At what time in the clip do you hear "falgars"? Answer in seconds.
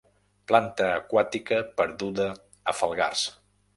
2.79-3.29